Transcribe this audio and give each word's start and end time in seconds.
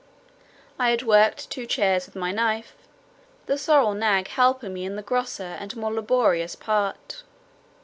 I 0.79 0.89
had 0.89 1.03
worked 1.03 1.51
two 1.51 1.67
chairs 1.67 2.07
with 2.07 2.15
my 2.15 2.31
knife, 2.31 2.73
the 3.45 3.55
sorrel 3.55 3.93
nag 3.93 4.29
helping 4.29 4.73
me 4.73 4.83
in 4.83 4.95
the 4.95 5.03
grosser 5.03 5.43
and 5.43 5.75
more 5.75 5.93
laborious 5.93 6.55
part. 6.55 7.21